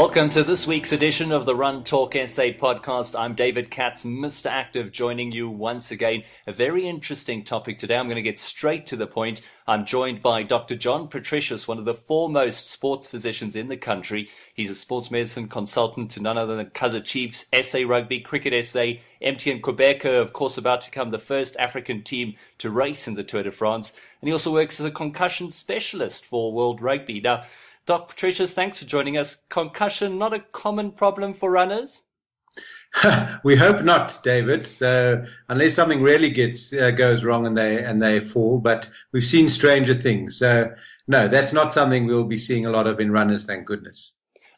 Welcome 0.00 0.30
to 0.30 0.42
this 0.42 0.66
week's 0.66 0.92
edition 0.92 1.30
of 1.30 1.44
the 1.44 1.54
Run 1.54 1.84
Talk 1.84 2.14
SA 2.14 2.54
podcast. 2.56 3.14
I'm 3.14 3.34
David 3.34 3.70
Katz, 3.70 4.02
Mr. 4.02 4.46
Active, 4.46 4.92
joining 4.92 5.30
you 5.30 5.50
once 5.50 5.90
again. 5.90 6.22
A 6.46 6.54
very 6.54 6.88
interesting 6.88 7.44
topic 7.44 7.78
today. 7.78 7.98
I'm 7.98 8.06
going 8.06 8.16
to 8.16 8.22
get 8.22 8.38
straight 8.38 8.86
to 8.86 8.96
the 8.96 9.06
point. 9.06 9.42
I'm 9.66 9.84
joined 9.84 10.22
by 10.22 10.42
Dr. 10.42 10.74
Jon 10.74 11.08
Patricios, 11.08 11.68
one 11.68 11.76
of 11.76 11.84
the 11.84 11.92
foremost 11.92 12.70
sports 12.70 13.08
physicians 13.08 13.54
in 13.54 13.68
the 13.68 13.76
country. 13.76 14.30
He's 14.54 14.70
a 14.70 14.74
sports 14.74 15.10
medicine 15.10 15.48
consultant 15.48 16.12
to 16.12 16.22
none 16.22 16.38
other 16.38 16.56
than 16.56 16.70
Kaizer 16.70 17.04
Chiefs, 17.04 17.44
SA 17.52 17.80
Rugby, 17.86 18.20
Cricket 18.20 18.64
SA, 18.64 18.94
MTN 19.20 19.60
Qhubeka, 19.60 20.22
of 20.22 20.32
course, 20.32 20.56
about 20.56 20.80
to 20.80 20.86
become 20.86 21.10
the 21.10 21.18
first 21.18 21.56
African 21.58 22.02
team 22.02 22.36
to 22.56 22.70
race 22.70 23.06
in 23.06 23.16
the 23.16 23.22
Tour 23.22 23.42
de 23.42 23.50
France. 23.50 23.92
And 24.22 24.28
he 24.28 24.32
also 24.32 24.50
works 24.50 24.80
as 24.80 24.86
a 24.86 24.90
concussion 24.90 25.50
specialist 25.50 26.24
for 26.24 26.54
World 26.54 26.80
Rugby. 26.80 27.20
Now, 27.20 27.44
Doc 27.90 28.14
Patricios, 28.14 28.52
thanks 28.52 28.78
for 28.78 28.84
joining 28.84 29.18
us. 29.18 29.38
Concussion, 29.48 30.16
not 30.16 30.32
a 30.32 30.38
common 30.38 30.92
problem 30.92 31.34
for 31.34 31.50
runners? 31.50 32.04
we 33.42 33.56
hope 33.56 33.82
not, 33.82 34.22
David. 34.22 34.64
So 34.64 35.24
unless 35.48 35.74
something 35.74 36.00
really 36.00 36.30
gets 36.30 36.72
uh, 36.72 36.92
goes 36.92 37.24
wrong 37.24 37.48
and 37.48 37.56
they 37.56 37.82
and 37.82 38.00
they 38.00 38.20
fall, 38.20 38.60
but 38.60 38.88
we've 39.10 39.24
seen 39.24 39.48
stranger 39.50 39.94
things. 39.94 40.36
So 40.36 40.72
no, 41.08 41.26
that's 41.26 41.52
not 41.52 41.74
something 41.74 42.06
we'll 42.06 42.22
be 42.22 42.36
seeing 42.36 42.64
a 42.64 42.70
lot 42.70 42.86
of 42.86 43.00
in 43.00 43.10
runners. 43.10 43.44
Thank 43.44 43.66
goodness. 43.66 44.12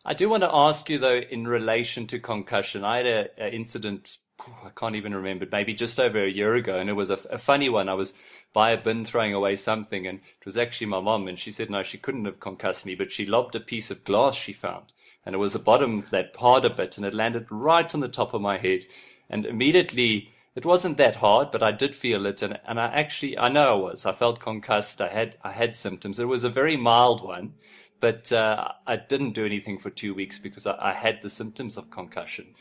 I 0.05 0.13
do 0.13 0.29
want 0.29 0.43
to 0.43 0.55
ask 0.55 0.91
you 0.91 0.99
though, 0.99 1.23
in 1.31 1.49
relation 1.49 2.07
to 2.09 2.19
concussion, 2.19 2.85
I 2.85 2.99
had 2.99 3.31
an 3.39 3.55
incident. 3.55 4.19
I 4.65 4.71
can't 4.75 4.97
even 4.97 5.15
remember, 5.15 5.47
maybe 5.51 5.75
just 5.75 6.01
over 6.01 6.23
a 6.23 6.31
year 6.31 6.55
ago, 6.55 6.79
and 6.79 6.91
it 6.91 6.95
was 6.95 7.11
a, 7.11 7.19
a 7.31 7.39
funny 7.39 7.69
one. 7.69 7.89
I 7.89 7.95
was 7.95 8.15
by 8.53 8.71
a 8.71 8.77
bin 8.77 9.05
throwing 9.05 9.35
away 9.35 9.57
something, 9.57 10.07
and 10.07 10.19
it 10.19 10.47
was 10.47 10.59
actually 10.59 10.89
my 10.89 11.01
mom, 11.01 11.29
and 11.29 11.39
she 11.39 11.53
said 11.53 11.71
no, 11.71 11.83
she 11.83 11.99
couldn't 11.99 12.25
have 12.25 12.41
concussed 12.41 12.85
me, 12.85 12.95
but 12.95 13.13
she 13.13 13.27
lobbed 13.27 13.55
a 13.55 13.61
piece 13.61 13.91
of 13.91 14.05
glass 14.05 14.35
she 14.35 14.53
found, 14.53 14.87
and 15.25 15.35
it 15.35 15.39
was 15.39 15.53
the 15.53 15.59
bottom 15.59 16.01
of 16.01 16.11
that 16.11 16.35
harder 16.37 16.71
bit, 16.71 16.97
and 16.97 17.07
it 17.07 17.15
landed 17.15 17.47
right 17.51 17.95
on 17.95 18.01
the 18.01 18.09
top 18.09 18.35
of 18.35 18.41
my 18.41 18.59
head, 18.59 18.85
and 19.31 19.47
immediately 19.47 20.31
it 20.55 20.67
wasn't 20.67 20.99
that 20.99 21.17
hard, 21.17 21.51
but 21.51 21.63
I 21.63 21.73
did 21.73 21.95
feel 21.95 22.27
it, 22.27 22.43
and, 22.43 22.59
and 22.67 22.81
I 22.81 22.87
actually 22.87 23.39
I 23.39 23.49
know 23.49 23.73
I 23.73 23.93
was, 23.93 24.05
I 24.07 24.13
felt 24.13 24.41
concussed, 24.41 25.01
I 25.01 25.09
had 25.09 25.37
I 25.43 25.53
had 25.53 25.77
symptoms. 25.77 26.19
It 26.19 26.29
was 26.29 26.45
a 26.45 26.51
very 26.51 26.77
mild 26.77 27.23
one, 27.23 27.55
but 28.01 28.33
uh, 28.33 28.73
I 28.87 28.97
didn't 28.97 29.33
do 29.33 29.47
anything 29.47 29.79
for 29.79 29.89
two 29.89 30.13
weeks 30.13 30.39
because 30.39 30.67
I, 30.67 30.77
I 30.79 30.93
had 30.93 31.23
the 31.23 31.31
symptoms 31.31 31.77
of 31.77 31.91
concussion. 31.91 32.55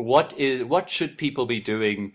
What 0.00 0.32
is 0.38 0.64
what 0.64 0.90
should 0.90 1.18
people 1.18 1.46
be 1.46 1.60
doing? 1.60 2.12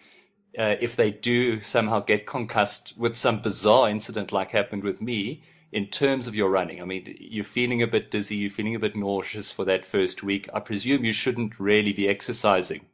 uh, 0.58 0.76
if 0.80 0.96
they 0.96 1.12
do 1.12 1.62
somehow 1.62 2.00
get 2.00 2.26
concussed 2.26 2.94
with 2.98 3.16
some 3.16 3.42
bizarre 3.42 3.90
incident 3.90 4.32
like 4.32 4.52
happened 4.52 4.84
with 4.84 5.02
me, 5.02 5.44
in 5.72 5.88
terms 5.88 6.28
of 6.28 6.36
your 6.36 6.50
running? 6.50 6.82
I 6.82 6.86
mean, 6.86 7.16
you're 7.20 7.44
feeling 7.44 7.82
a 7.82 7.88
bit 7.88 8.12
dizzy, 8.12 8.36
you're 8.36 8.50
feeling 8.50 8.76
a 8.76 8.80
bit 8.80 8.96
nauseous 8.96 9.52
for 9.52 9.66
that 9.66 9.84
first 9.84 10.24
week. 10.24 10.48
I 10.54 10.60
presume 10.62 11.04
you 11.04 11.12
shouldn't 11.12 11.60
really 11.60 11.92
be 11.92 12.08
exercising. 12.08 12.86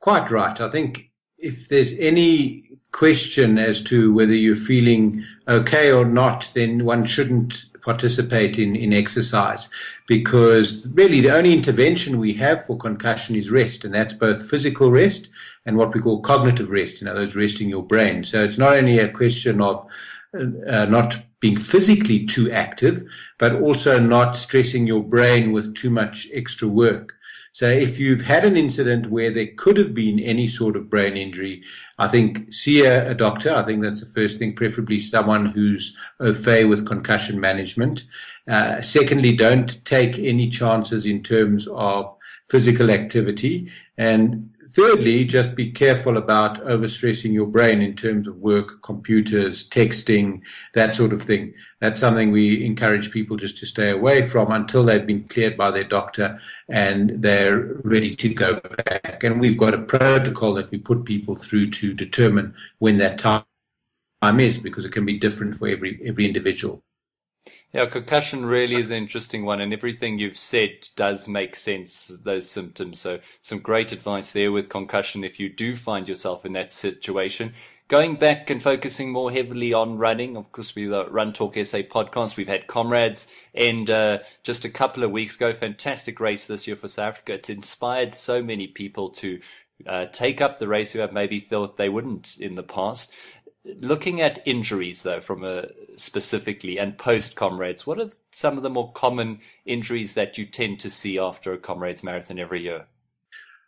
Quite 0.00 0.30
right. 0.30 0.58
I 0.58 0.70
think 0.70 1.10
if 1.36 1.68
there's 1.68 1.92
any 1.94 2.78
question 2.92 3.58
as 3.58 3.82
to 3.82 4.14
whether 4.14 4.34
you're 4.34 4.54
feeling 4.54 5.22
okay 5.46 5.92
or 5.92 6.06
not, 6.06 6.50
then 6.54 6.84
one 6.84 7.04
shouldn't 7.04 7.66
participate 7.88 8.58
in, 8.58 8.76
in 8.76 8.92
exercise 8.92 9.70
because 10.06 10.86
really 10.92 11.22
the 11.22 11.34
only 11.34 11.54
intervention 11.54 12.18
we 12.18 12.34
have 12.34 12.62
for 12.66 12.76
concussion 12.76 13.34
is 13.34 13.50
rest, 13.50 13.82
and 13.82 13.94
that's 13.94 14.12
both 14.12 14.50
physical 14.50 14.90
rest 14.90 15.30
and 15.64 15.78
what 15.78 15.94
we 15.94 16.00
call 16.00 16.20
cognitive 16.20 16.68
rest, 16.68 17.00
in 17.00 17.08
other 17.08 17.20
words, 17.20 17.34
resting 17.34 17.70
your 17.70 17.82
brain. 17.82 18.22
So 18.22 18.44
it's 18.44 18.58
not 18.58 18.74
only 18.74 18.98
a 18.98 19.08
question 19.08 19.62
of 19.62 19.86
uh, 20.34 20.84
not 20.84 21.18
being 21.40 21.56
physically 21.56 22.26
too 22.26 22.50
active, 22.50 23.02
but 23.38 23.54
also 23.54 23.98
not 23.98 24.36
stressing 24.36 24.86
your 24.86 25.02
brain 25.02 25.52
with 25.52 25.74
too 25.74 25.88
much 25.88 26.28
extra 26.34 26.68
work. 26.68 27.14
So 27.52 27.66
if 27.66 27.98
you've 27.98 28.20
had 28.20 28.44
an 28.44 28.56
incident 28.56 29.10
where 29.10 29.30
there 29.30 29.48
could 29.56 29.76
have 29.76 29.94
been 29.94 30.20
any 30.20 30.46
sort 30.46 30.76
of 30.76 30.90
brain 30.90 31.16
injury, 31.16 31.62
I 31.98 32.08
think 32.08 32.52
see 32.52 32.84
a, 32.84 33.10
a 33.10 33.14
doctor. 33.14 33.52
I 33.52 33.62
think 33.62 33.82
that's 33.82 34.00
the 34.00 34.06
first 34.06 34.38
thing, 34.38 34.54
preferably 34.54 35.00
someone 35.00 35.46
who's 35.46 35.96
au 36.20 36.32
fait 36.32 36.64
with 36.64 36.86
concussion 36.86 37.40
management. 37.40 38.04
Uh, 38.46 38.80
secondly, 38.80 39.34
don't 39.34 39.84
take 39.84 40.18
any 40.18 40.48
chances 40.48 41.06
in 41.06 41.22
terms 41.22 41.66
of 41.68 42.14
physical 42.48 42.90
activity. 42.90 43.70
And 43.96 44.50
thirdly, 44.78 45.24
just 45.24 45.56
be 45.56 45.72
careful 45.72 46.18
about 46.18 46.62
overstressing 46.62 47.32
your 47.32 47.48
brain 47.48 47.82
in 47.82 47.96
terms 47.96 48.28
of 48.28 48.36
work, 48.36 48.80
computers, 48.82 49.68
texting, 49.68 50.40
that 50.72 50.94
sort 50.94 51.12
of 51.12 51.20
thing. 51.20 51.52
That's 51.80 52.00
something 52.00 52.30
we 52.30 52.64
encourage 52.64 53.10
people 53.10 53.36
just 53.36 53.58
to 53.58 53.66
stay 53.66 53.90
away 53.90 54.28
from 54.28 54.52
until 54.52 54.84
they've 54.84 55.04
been 55.04 55.24
cleared 55.24 55.56
by 55.56 55.72
their 55.72 55.82
doctor 55.82 56.40
and 56.68 57.20
they're 57.20 57.80
ready 57.82 58.14
to 58.14 58.32
go 58.32 58.60
back. 58.86 59.24
And 59.24 59.40
we've 59.40 59.58
got 59.58 59.74
a 59.74 59.78
protocol 59.78 60.54
that 60.54 60.70
we 60.70 60.78
put 60.78 61.04
people 61.04 61.34
through 61.34 61.70
to 61.70 61.92
determine 61.92 62.54
when 62.78 62.98
that 62.98 63.18
time 63.18 63.42
is 64.38 64.58
because 64.58 64.84
it 64.84 64.92
can 64.92 65.04
be 65.04 65.18
different 65.18 65.56
for 65.56 65.66
every 65.66 66.00
every 66.04 66.24
individual. 66.24 66.84
Yeah, 67.74 67.84
concussion 67.84 68.46
really 68.46 68.76
is 68.76 68.90
an 68.90 68.96
interesting 68.96 69.44
one, 69.44 69.60
and 69.60 69.74
everything 69.74 70.18
you've 70.18 70.38
said 70.38 70.88
does 70.96 71.28
make 71.28 71.54
sense, 71.54 72.10
those 72.24 72.48
symptoms. 72.48 72.98
So, 72.98 73.18
some 73.42 73.58
great 73.58 73.92
advice 73.92 74.32
there 74.32 74.50
with 74.52 74.70
concussion 74.70 75.22
if 75.22 75.38
you 75.38 75.50
do 75.50 75.76
find 75.76 76.08
yourself 76.08 76.46
in 76.46 76.54
that 76.54 76.72
situation. 76.72 77.52
Going 77.88 78.16
back 78.16 78.48
and 78.48 78.62
focusing 78.62 79.12
more 79.12 79.30
heavily 79.30 79.74
on 79.74 79.98
running, 79.98 80.36
of 80.38 80.50
course, 80.52 80.74
we 80.74 80.86
the 80.86 81.10
Run 81.10 81.34
Talk 81.34 81.56
SA 81.56 81.78
podcast. 81.78 82.38
We've 82.38 82.48
had 82.48 82.68
comrades, 82.68 83.26
and 83.54 83.90
uh, 83.90 84.20
just 84.42 84.64
a 84.64 84.70
couple 84.70 85.04
of 85.04 85.10
weeks 85.10 85.36
ago, 85.36 85.52
fantastic 85.52 86.20
race 86.20 86.46
this 86.46 86.66
year 86.66 86.76
for 86.76 86.88
South 86.88 87.08
Africa. 87.08 87.34
It's 87.34 87.50
inspired 87.50 88.14
so 88.14 88.42
many 88.42 88.68
people 88.68 89.10
to 89.10 89.40
uh, 89.86 90.06
take 90.06 90.40
up 90.40 90.58
the 90.58 90.68
race 90.68 90.92
who 90.92 91.00
have 91.00 91.12
maybe 91.12 91.38
thought 91.38 91.76
they 91.76 91.90
wouldn't 91.90 92.38
in 92.38 92.54
the 92.54 92.62
past. 92.62 93.12
Looking 93.64 94.22
at 94.22 94.46
injuries, 94.46 95.02
though, 95.02 95.20
from 95.20 95.44
a 95.44 95.66
specifically 95.98 96.78
and 96.78 96.96
post 96.96 97.34
comrades, 97.34 97.86
what 97.86 98.00
are 98.00 98.10
some 98.32 98.56
of 98.56 98.62
the 98.62 98.70
more 98.70 98.92
common 98.92 99.40
injuries 99.66 100.14
that 100.14 100.38
you 100.38 100.46
tend 100.46 100.80
to 100.80 100.90
see 100.90 101.18
after 101.18 101.52
a 101.52 101.58
comrades 101.58 102.02
marathon 102.02 102.38
every 102.38 102.62
year? 102.62 102.86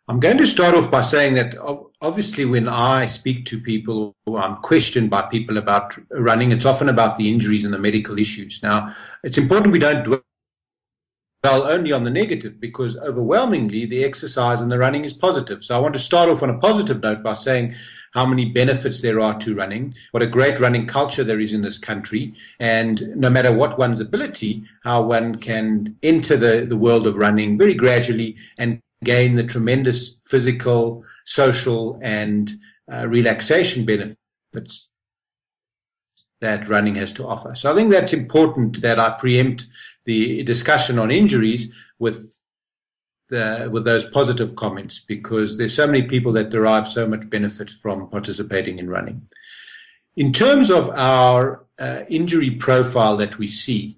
I'm 0.08 0.18
going 0.18 0.38
to 0.38 0.46
start 0.46 0.74
off 0.74 0.90
by 0.90 1.02
saying 1.02 1.34
that 1.34 1.56
obviously, 2.00 2.44
when 2.44 2.68
I 2.68 3.06
speak 3.06 3.44
to 3.46 3.60
people 3.60 4.16
or 4.26 4.40
I'm 4.40 4.56
questioned 4.56 5.08
by 5.08 5.22
people 5.22 5.56
about 5.56 5.96
running, 6.10 6.50
it's 6.50 6.64
often 6.64 6.88
about 6.88 7.16
the 7.16 7.30
injuries 7.30 7.64
and 7.64 7.72
the 7.72 7.78
medical 7.78 8.18
issues. 8.18 8.60
Now, 8.60 8.94
it's 9.22 9.38
important 9.38 9.72
we 9.72 9.78
don't 9.78 10.02
dwell 10.04 10.22
only 11.44 11.92
on 11.92 12.02
the 12.02 12.10
negative 12.10 12.58
because 12.58 12.96
overwhelmingly 12.96 13.86
the 13.86 14.02
exercise 14.02 14.60
and 14.60 14.72
the 14.72 14.78
running 14.78 15.04
is 15.04 15.14
positive. 15.14 15.62
So 15.62 15.76
I 15.76 15.78
want 15.78 15.94
to 15.94 16.00
start 16.00 16.28
off 16.28 16.42
on 16.42 16.50
a 16.50 16.58
positive 16.58 17.00
note 17.00 17.22
by 17.22 17.34
saying 17.34 17.76
how 18.12 18.26
many 18.26 18.46
benefits 18.46 19.00
there 19.00 19.20
are 19.20 19.38
to 19.38 19.54
running, 19.54 19.94
what 20.10 20.22
a 20.22 20.26
great 20.26 20.58
running 20.58 20.86
culture 20.86 21.24
there 21.24 21.40
is 21.40 21.54
in 21.54 21.62
this 21.62 21.78
country, 21.78 22.34
and 22.58 23.00
no 23.16 23.30
matter 23.30 23.52
what 23.52 23.78
one's 23.78 24.00
ability, 24.00 24.64
how 24.82 25.02
one 25.02 25.36
can 25.36 25.96
enter 26.02 26.36
the, 26.36 26.66
the 26.68 26.76
world 26.76 27.06
of 27.06 27.16
running 27.16 27.56
very 27.56 27.74
gradually 27.74 28.36
and 28.58 28.80
gain 29.04 29.34
the 29.34 29.44
tremendous 29.44 30.18
physical, 30.26 31.04
social, 31.24 31.98
and 32.02 32.52
uh, 32.92 33.06
relaxation 33.06 33.84
benefits 33.84 34.88
that 36.40 36.68
running 36.68 36.94
has 36.94 37.12
to 37.12 37.26
offer. 37.26 37.54
So 37.54 37.70
I 37.70 37.74
think 37.74 37.90
that's 37.90 38.12
important 38.12 38.80
that 38.80 38.98
I 38.98 39.10
preempt 39.10 39.66
the 40.04 40.42
discussion 40.42 40.98
on 40.98 41.10
injuries 41.10 41.68
with 41.98 42.34
the, 43.30 43.68
with 43.72 43.84
those 43.84 44.04
positive 44.04 44.54
comments 44.56 45.00
because 45.00 45.56
there's 45.56 45.74
so 45.74 45.86
many 45.86 46.02
people 46.02 46.32
that 46.32 46.50
derive 46.50 46.86
so 46.86 47.06
much 47.06 47.28
benefit 47.30 47.70
from 47.70 48.08
participating 48.08 48.78
in 48.78 48.90
running. 48.90 49.22
In 50.16 50.32
terms 50.32 50.70
of 50.70 50.90
our 50.90 51.64
uh, 51.78 52.02
injury 52.08 52.50
profile 52.50 53.16
that 53.16 53.38
we 53.38 53.46
see, 53.46 53.96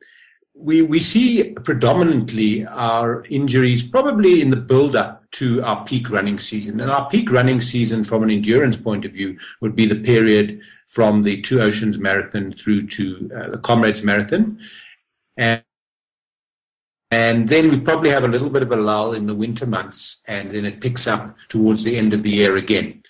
we, 0.55 0.83
we 0.83 1.01
see 1.01 1.53
predominantly 1.65 2.67
our 2.67 3.25
injuries 3.25 3.83
probably 3.83 4.41
in 4.41 4.51
the 4.51 4.57
build 4.57 4.95
up 4.95 5.23
to 5.33 5.63
our 5.63 5.85
peak 5.85 6.11
running 6.11 6.39
season. 6.39 6.81
And 6.81 6.91
our 6.91 7.09
peak 7.09 7.31
running 7.31 7.61
season 7.61 8.05
from 8.05 8.23
an 8.23 8.31
endurance 8.31 8.77
point 8.77 9.05
of 9.05 9.13
view 9.13 9.39
would 9.61 9.75
be 9.75 9.87
the 9.87 9.97
period 9.97 10.61
from 10.89 11.23
the 11.23 11.41
Two 11.41 11.61
Oceans 11.63 11.99
Marathon 11.99 12.53
through 12.53 12.87
to 12.89 13.31
uh, 13.35 13.49
the 13.51 13.59
Comrades 13.59 14.03
Marathon. 14.03 14.61
And 15.39 15.65
and 17.13 17.47
then 17.47 17.71
we 17.71 17.79
probably 17.79 18.09
have 18.09 18.25
a 18.25 18.29
little 18.29 18.49
bit 18.49 18.63
of 18.63 18.73
a 18.73 18.77
lull 18.77 19.13
in 19.13 19.27
the 19.27 19.35
winter 19.35 19.67
months, 19.67 20.23
and 20.29 20.51
then 20.51 20.65
it 20.65 20.81
picks 20.81 21.07
up 21.07 21.37
towards 21.51 21.85
the 21.85 21.95
end 21.95 22.15
of 22.15 22.23
the 22.23 22.31
year 22.31 22.57
again. 22.57 23.03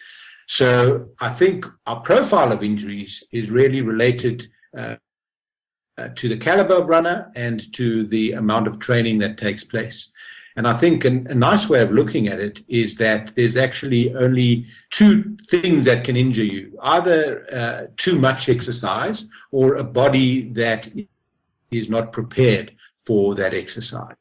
So 0.47 1.09
I 1.21 1.31
think 1.31 1.67
our 1.87 2.01
profile 2.01 2.51
of 2.51 2.65
injuries 2.65 3.23
is 3.31 3.49
really 3.49 3.81
related 3.81 4.51
uh, 4.77 4.97
uh, 5.97 6.09
to 6.17 6.29
the 6.29 6.37
caliber 6.37 6.75
of 6.75 6.89
runner 6.89 7.31
and 7.37 7.73
to 7.75 8.05
the 8.09 8.33
amount 8.33 8.67
of 8.67 8.81
training 8.81 9.19
that 9.21 9.39
takes 9.39 9.63
place. 9.63 10.11
And 10.57 10.67
I 10.67 10.75
think 10.75 11.05
an, 11.05 11.29
a 11.31 11.35
nice 11.35 11.69
way 11.69 11.81
of 11.81 11.93
looking 11.93 12.27
at 12.27 12.41
it 12.41 12.65
is 12.67 12.97
that 12.97 13.33
there's 13.37 13.57
actually 13.57 14.13
only 14.17 14.67
two 14.91 15.37
things 15.47 15.85
that 15.85 16.03
can 16.03 16.17
injure 16.17 16.45
you 16.45 16.77
either 16.83 17.47
uh, 17.55 17.87
too 17.97 18.19
much 18.19 18.49
exercise 18.49 19.29
or 19.53 19.77
a 19.77 19.85
body 19.85 20.49
that 20.55 20.91
is 21.71 21.89
not 21.89 22.13
prepared 22.13 22.73
for 23.05 23.35
that 23.35 23.55
exercise. 23.55 24.17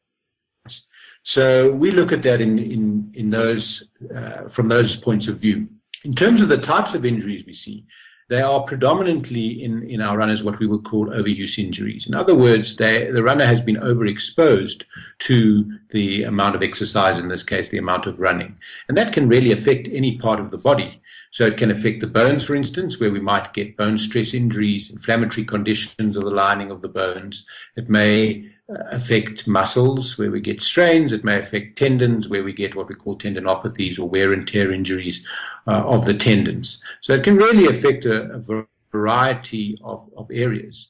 So 1.24 1.72
we 1.72 1.90
look 1.90 2.12
at 2.12 2.22
that 2.22 2.40
in, 2.40 2.58
in, 2.58 3.12
in 3.14 3.30
those, 3.30 3.84
uh, 4.14 4.48
from 4.48 4.68
those 4.68 4.96
points 4.96 5.28
of 5.28 5.40
view. 5.40 5.68
In 6.04 6.14
terms 6.14 6.40
of 6.40 6.48
the 6.48 6.58
types 6.58 6.94
of 6.94 7.06
injuries 7.06 7.44
we 7.46 7.52
see, 7.52 7.86
they 8.28 8.40
are 8.40 8.62
predominantly 8.62 9.62
in, 9.62 9.82
in 9.90 10.00
our 10.00 10.16
runners 10.16 10.42
what 10.42 10.58
we 10.58 10.66
would 10.66 10.84
call 10.84 11.06
overuse 11.08 11.58
injuries. 11.58 12.06
In 12.06 12.14
other 12.14 12.34
words, 12.34 12.76
they, 12.76 13.10
the 13.10 13.22
runner 13.22 13.44
has 13.44 13.60
been 13.60 13.76
overexposed 13.76 14.84
to 15.20 15.78
the 15.90 16.22
amount 16.24 16.56
of 16.56 16.62
exercise, 16.62 17.18
in 17.18 17.28
this 17.28 17.44
case, 17.44 17.68
the 17.68 17.78
amount 17.78 18.06
of 18.06 18.20
running. 18.20 18.56
And 18.88 18.96
that 18.96 19.12
can 19.12 19.28
really 19.28 19.52
affect 19.52 19.88
any 19.92 20.18
part 20.18 20.40
of 20.40 20.50
the 20.50 20.58
body. 20.58 21.02
So 21.30 21.44
it 21.46 21.58
can 21.58 21.70
affect 21.70 22.00
the 22.00 22.06
bones, 22.06 22.44
for 22.44 22.54
instance, 22.54 22.98
where 22.98 23.12
we 23.12 23.20
might 23.20 23.52
get 23.52 23.76
bone 23.76 23.98
stress 23.98 24.34
injuries, 24.34 24.90
inflammatory 24.90 25.44
conditions 25.44 26.16
of 26.16 26.24
the 26.24 26.30
lining 26.30 26.70
of 26.70 26.80
the 26.80 26.88
bones. 26.88 27.44
It 27.76 27.90
may 27.90 28.50
affect 28.90 29.46
muscles 29.46 30.18
where 30.18 30.30
we 30.30 30.40
get 30.40 30.60
strains. 30.60 31.12
It 31.12 31.24
may 31.24 31.38
affect 31.38 31.78
tendons 31.78 32.28
where 32.28 32.44
we 32.44 32.52
get 32.52 32.74
what 32.74 32.88
we 32.88 32.94
call 32.94 33.16
tendinopathies 33.16 33.98
or 33.98 34.08
wear 34.08 34.32
and 34.32 34.46
tear 34.46 34.72
injuries 34.72 35.22
uh, 35.66 35.82
of 35.84 36.06
the 36.06 36.14
tendons. 36.14 36.80
So 37.00 37.12
it 37.14 37.24
can 37.24 37.36
really 37.36 37.66
affect 37.66 38.04
a, 38.04 38.32
a 38.32 38.66
variety 38.92 39.76
of, 39.82 40.08
of 40.16 40.30
areas. 40.30 40.88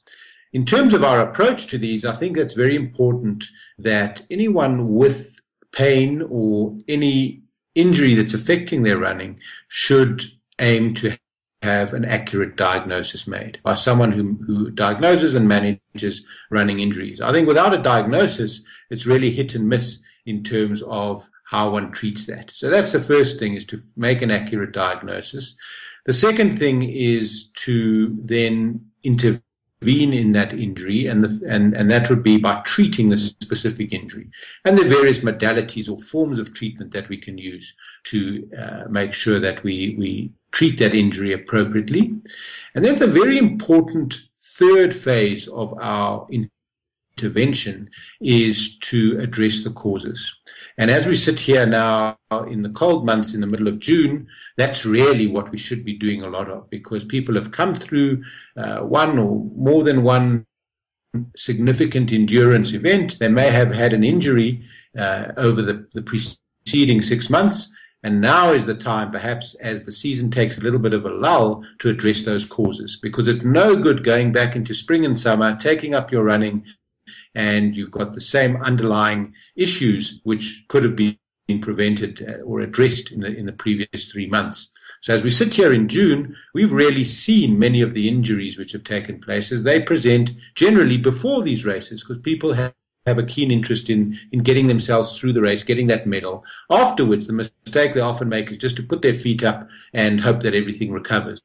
In 0.53 0.65
terms 0.65 0.93
of 0.93 1.03
our 1.03 1.19
approach 1.19 1.67
to 1.67 1.77
these, 1.77 2.05
I 2.05 2.15
think 2.15 2.37
it's 2.37 2.53
very 2.53 2.75
important 2.75 3.45
that 3.79 4.23
anyone 4.29 4.93
with 4.93 5.39
pain 5.71 6.21
or 6.29 6.77
any 6.87 7.41
injury 7.73 8.13
that's 8.13 8.35
affecting 8.35 8.83
their 8.83 8.99
running 8.99 9.39
should 9.67 10.23
aim 10.59 10.93
to 10.95 11.17
have 11.63 11.93
an 11.93 12.03
accurate 12.03 12.57
diagnosis 12.57 13.25
made 13.25 13.57
by 13.63 13.73
someone 13.73 14.11
who, 14.11 14.37
who 14.45 14.69
diagnoses 14.69 15.33
and 15.33 15.47
manages 15.47 16.21
running 16.51 16.79
injuries. 16.79 17.21
I 17.21 17.31
think 17.31 17.47
without 17.47 17.73
a 17.73 17.77
diagnosis, 17.77 18.61
it's 18.89 19.05
really 19.05 19.31
hit 19.31 19.55
and 19.55 19.69
miss 19.69 19.99
in 20.25 20.43
terms 20.43 20.83
of 20.83 21.29
how 21.45 21.69
one 21.69 21.93
treats 21.93 22.25
that. 22.25 22.51
So 22.51 22.69
that's 22.69 22.91
the 22.91 22.99
first 22.99 23.39
thing 23.39 23.53
is 23.53 23.63
to 23.65 23.79
make 23.95 24.21
an 24.21 24.29
accurate 24.29 24.73
diagnosis. 24.73 25.55
The 26.05 26.11
second 26.11 26.59
thing 26.59 26.83
is 26.83 27.47
to 27.65 28.13
then 28.21 28.85
intervene 29.05 30.11
in 30.13 30.33
that 30.33 30.51
injury, 30.51 31.07
and, 31.07 31.23
the, 31.23 31.47
and, 31.47 31.73
and 31.75 31.89
that 31.89 32.09
would 32.09 32.23
be 32.23 32.37
by 32.37 32.61
treating 32.65 33.07
the 33.07 33.17
specific 33.17 33.93
injury. 33.93 34.29
And 34.65 34.77
the 34.77 34.83
various 34.83 35.19
modalities 35.19 35.89
or 35.89 35.97
forms 35.97 36.39
of 36.39 36.53
treatment 36.53 36.91
that 36.91 37.07
we 37.07 37.17
can 37.17 37.37
use 37.37 37.73
to 38.05 38.49
uh, 38.57 38.83
make 38.89 39.13
sure 39.13 39.39
that 39.39 39.63
we, 39.63 39.95
we 39.97 40.33
treat 40.53 40.79
that 40.79 40.95
injury 40.95 41.33
appropriately. 41.33 42.15
And 42.75 42.85
then 42.85 42.97
the 42.97 43.07
very 43.07 43.37
important 43.37 44.21
third 44.39 44.95
phase 44.95 45.47
of 45.47 45.73
our 45.81 46.27
intervention 47.17 47.89
is 48.21 48.77
to 48.77 49.19
address 49.19 49.63
the 49.63 49.71
causes. 49.71 50.33
And 50.77 50.89
as 50.89 51.05
we 51.05 51.15
sit 51.15 51.39
here 51.39 51.65
now 51.65 52.17
in 52.47 52.61
the 52.61 52.69
cold 52.69 53.05
months 53.05 53.33
in 53.33 53.41
the 53.41 53.47
middle 53.47 53.67
of 53.67 53.79
June, 53.79 54.27
that's 54.57 54.85
really 54.85 55.27
what 55.27 55.51
we 55.51 55.57
should 55.57 55.83
be 55.83 55.97
doing 55.97 56.23
a 56.23 56.29
lot 56.29 56.49
of 56.49 56.69
because 56.69 57.03
people 57.03 57.35
have 57.35 57.51
come 57.51 57.75
through 57.75 58.23
uh, 58.57 58.79
one 58.79 59.17
or 59.19 59.43
more 59.55 59.83
than 59.83 60.03
one 60.03 60.45
significant 61.35 62.11
endurance 62.11 62.73
event. 62.73 63.19
They 63.19 63.27
may 63.27 63.49
have 63.49 63.71
had 63.71 63.93
an 63.93 64.03
injury 64.03 64.61
uh, 64.97 65.27
over 65.37 65.61
the, 65.61 65.87
the 65.93 66.01
preceding 66.01 67.01
six 67.01 67.29
months 67.29 67.69
and 68.03 68.19
now 68.19 68.51
is 68.51 68.65
the 68.65 68.75
time, 68.75 69.11
perhaps, 69.11 69.53
as 69.55 69.83
the 69.83 69.91
season 69.91 70.29
takes 70.29 70.57
a 70.57 70.61
little 70.61 70.79
bit 70.79 70.93
of 70.93 71.05
a 71.05 71.09
lull, 71.09 71.63
to 71.79 71.89
address 71.89 72.23
those 72.23 72.45
causes. 72.45 72.97
Because 73.01 73.27
it's 73.27 73.45
no 73.45 73.77
good 73.77 74.03
going 74.03 74.33
back 74.33 74.55
into 74.55 74.73
spring 74.73 75.05
and 75.05 75.17
summer, 75.17 75.55
taking 75.55 75.95
up 75.95 76.11
your 76.11 76.23
running, 76.23 76.65
and 77.33 77.75
you've 77.75 77.91
got 77.91 78.13
the 78.13 78.21
same 78.21 78.57
underlying 78.57 79.33
issues 79.55 80.19
which 80.23 80.65
could 80.67 80.83
have 80.83 80.97
been 80.97 81.17
prevented 81.61 82.25
uh, 82.27 82.41
or 82.43 82.59
addressed 82.59 83.11
in 83.11 83.21
the, 83.21 83.27
in 83.27 83.45
the 83.45 83.53
previous 83.53 84.11
three 84.11 84.27
months. 84.27 84.69
So 85.01 85.13
as 85.13 85.23
we 85.23 85.29
sit 85.29 85.53
here 85.53 85.73
in 85.73 85.87
June, 85.87 86.35
we've 86.53 86.71
really 86.71 87.03
seen 87.03 87.59
many 87.59 87.81
of 87.81 87.93
the 87.93 88.07
injuries 88.07 88.57
which 88.57 88.71
have 88.73 88.83
taken 88.83 89.19
place 89.19 89.51
as 89.51 89.63
they 89.63 89.81
present 89.81 90.31
generally 90.55 90.97
before 90.97 91.41
these 91.41 91.65
races 91.65 92.03
because 92.03 92.21
people 92.21 92.53
have 92.53 92.73
have 93.05 93.17
a 93.17 93.23
keen 93.23 93.51
interest 93.51 93.89
in, 93.89 94.17
in 94.31 94.39
getting 94.43 94.67
themselves 94.67 95.17
through 95.17 95.33
the 95.33 95.41
race, 95.41 95.63
getting 95.63 95.87
that 95.87 96.07
medal. 96.07 96.43
Afterwards, 96.69 97.27
the 97.27 97.33
mistake 97.33 97.93
they 97.93 97.99
often 97.99 98.29
make 98.29 98.51
is 98.51 98.57
just 98.57 98.75
to 98.77 98.83
put 98.83 99.01
their 99.01 99.13
feet 99.13 99.43
up 99.43 99.67
and 99.93 100.21
hope 100.21 100.39
that 100.41 100.55
everything 100.55 100.91
recovers. 100.91 101.41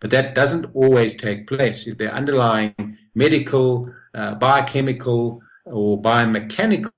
But 0.00 0.10
that 0.10 0.34
doesn't 0.34 0.66
always 0.74 1.14
take 1.14 1.46
place. 1.46 1.86
If 1.86 1.96
there 1.96 2.10
are 2.10 2.16
underlying 2.16 2.98
medical, 3.14 3.92
uh, 4.14 4.34
biochemical, 4.34 5.40
or 5.64 6.00
biomechanical 6.02 6.90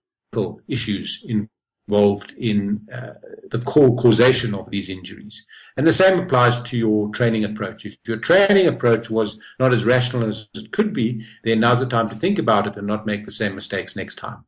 issues 0.67 1.23
in, 1.27 1.49
involved 1.89 2.33
in 2.39 2.81
uh, 2.93 3.13
the 3.51 3.59
core 3.61 3.95
causation 3.97 4.55
of 4.55 4.71
these 4.71 4.89
injuries. 4.89 5.45
And 5.77 5.87
the 5.87 5.93
same 5.93 6.19
applies 6.19 6.61
to 6.63 6.77
your 6.77 7.09
training 7.11 7.45
approach. 7.45 7.85
If 7.85 7.97
your 8.07 8.17
training 8.19 8.69
approach 8.69 9.11
was 9.11 9.39
not 9.59 9.73
as 9.73 9.85
rational 9.85 10.27
as 10.27 10.49
it 10.55 10.73
could 10.73 10.93
be, 10.93 11.25
then 11.43 11.61
now's 11.61 11.81
the 11.81 11.87
time 11.87 12.09
to 12.09 12.15
think 12.15 12.39
about 12.39 12.67
it 12.67 12.77
and 12.77 12.87
not 12.87 13.07
make 13.07 13.25
the 13.25 13.31
same 13.31 13.55
mistakes 13.55 13.97
next 13.97 14.17
time. 14.17 14.45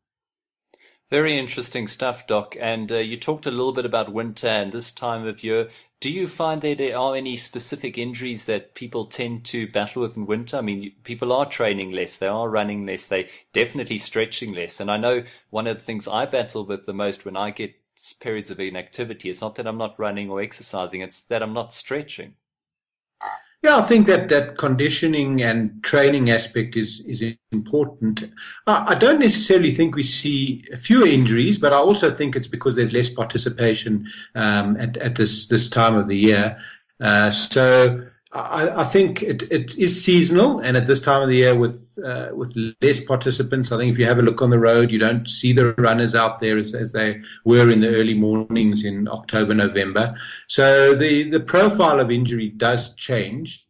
Very 1.09 1.37
interesting 1.37 1.87
stuff, 1.87 2.27
Doc. 2.27 2.57
And 2.59 2.91
uh, 2.91 2.97
you 2.97 3.15
talked 3.17 3.45
a 3.45 3.51
little 3.51 3.71
bit 3.71 3.85
about 3.85 4.11
winter 4.11 4.47
and 4.47 4.73
this 4.73 4.91
time 4.91 5.25
of 5.25 5.41
year. 5.41 5.69
Do 6.01 6.11
you 6.11 6.27
find 6.27 6.61
that 6.61 6.79
there 6.79 6.97
are 6.97 7.15
any 7.15 7.37
specific 7.37 7.97
injuries 7.97 8.43
that 8.45 8.75
people 8.75 9.05
tend 9.05 9.45
to 9.45 9.67
battle 9.67 10.01
with 10.01 10.17
in 10.17 10.25
winter? 10.25 10.57
I 10.57 10.61
mean, 10.61 10.91
people 11.05 11.31
are 11.31 11.45
training 11.49 11.91
less, 11.91 12.17
they 12.17 12.27
are 12.27 12.49
running 12.49 12.85
less, 12.85 13.07
they 13.07 13.29
definitely 13.53 13.99
stretching 13.99 14.53
less. 14.53 14.81
And 14.81 14.91
I 14.91 14.97
know 14.97 15.23
one 15.49 15.65
of 15.65 15.77
the 15.77 15.83
things 15.83 16.09
I 16.09 16.25
battle 16.25 16.65
with 16.65 16.85
the 16.85 16.93
most 16.93 17.23
when 17.23 17.37
I 17.37 17.51
get 17.51 17.73
periods 18.19 18.51
of 18.51 18.59
inactivity, 18.59 19.29
it's 19.29 19.41
not 19.41 19.55
that 19.55 19.65
I'm 19.65 19.77
not 19.77 19.97
running 19.97 20.29
or 20.29 20.41
exercising, 20.41 21.01
it's 21.01 21.23
that 21.23 21.41
I'm 21.41 21.53
not 21.53 21.73
stretching. 21.73 22.35
Yeah, 23.67 23.79
I 23.79 23.81
think 23.81 24.07
that 24.07 24.29
that 24.29 24.57
conditioning 24.57 25.43
and 25.43 25.83
training 25.83 26.29
aspect 26.29 26.77
is 26.77 27.01
is 27.01 27.21
important. 27.51 28.23
I 28.65 28.95
don't 28.95 29.19
necessarily 29.19 29.73
think 29.73 29.93
we 29.93 30.03
see 30.03 30.63
fewer 30.77 31.05
injuries, 31.05 31.59
but 31.59 31.73
I 31.73 31.75
also 31.75 32.09
think 32.09 32.37
it's 32.37 32.47
because 32.47 32.77
there's 32.77 32.93
less 32.93 33.09
participation 33.09 34.07
um, 34.35 34.77
at 34.77 34.95
at 34.95 35.15
this 35.15 35.47
this 35.47 35.69
time 35.69 35.95
of 35.95 36.07
the 36.07 36.15
year. 36.15 36.57
Uh, 37.01 37.29
so 37.29 38.07
I, 38.33 38.81
I, 38.81 38.83
think 38.83 39.23
it, 39.23 39.43
it 39.43 39.77
is 39.77 40.03
seasonal, 40.03 40.59
and 40.59 40.75
at 40.75 40.85
this 40.85 40.99
time 40.99 41.21
of 41.21 41.29
the 41.29 41.37
year, 41.37 41.55
with 41.55 41.81
uh, 42.03 42.29
with 42.33 42.53
less 42.81 42.99
participants, 42.99 43.71
I 43.71 43.77
think 43.77 43.91
if 43.91 43.97
you 43.97 44.05
have 44.05 44.19
a 44.19 44.21
look 44.21 44.41
on 44.41 44.49
the 44.49 44.59
road, 44.59 44.91
you 44.91 44.99
don't 44.99 45.27
see 45.27 45.53
the 45.53 45.73
runners 45.75 46.13
out 46.13 46.39
there 46.39 46.57
as, 46.57 46.75
as 46.75 46.91
they 46.91 47.21
were 47.45 47.71
in 47.71 47.79
the 47.79 47.95
early 47.95 48.13
mornings 48.13 48.83
in 48.83 49.07
October, 49.07 49.53
November. 49.53 50.15
So 50.47 50.93
the 50.93 51.29
the 51.29 51.39
profile 51.39 51.99
of 51.99 52.11
injury 52.11 52.49
does 52.49 52.93
change. 52.95 53.65